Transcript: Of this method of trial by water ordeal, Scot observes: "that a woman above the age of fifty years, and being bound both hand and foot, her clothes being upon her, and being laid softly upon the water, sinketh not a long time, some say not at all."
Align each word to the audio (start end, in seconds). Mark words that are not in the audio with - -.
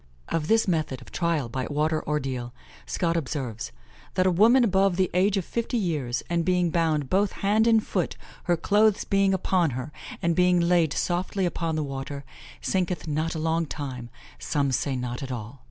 Of 0.29 0.47
this 0.47 0.67
method 0.67 0.99
of 1.03 1.11
trial 1.11 1.47
by 1.47 1.67
water 1.67 2.03
ordeal, 2.07 2.55
Scot 2.87 3.15
observes: 3.15 3.71
"that 4.15 4.25
a 4.25 4.31
woman 4.31 4.63
above 4.63 4.95
the 4.95 5.11
age 5.13 5.37
of 5.37 5.45
fifty 5.45 5.77
years, 5.77 6.23
and 6.27 6.43
being 6.43 6.71
bound 6.71 7.07
both 7.07 7.31
hand 7.43 7.67
and 7.67 7.85
foot, 7.85 8.17
her 8.45 8.57
clothes 8.57 9.03
being 9.03 9.31
upon 9.31 9.69
her, 9.77 9.91
and 10.19 10.35
being 10.35 10.59
laid 10.59 10.93
softly 10.93 11.45
upon 11.45 11.75
the 11.75 11.83
water, 11.83 12.23
sinketh 12.61 13.07
not 13.07 13.35
a 13.35 13.37
long 13.37 13.67
time, 13.67 14.09
some 14.39 14.71
say 14.71 14.95
not 14.95 15.21
at 15.21 15.31
all." 15.31 15.59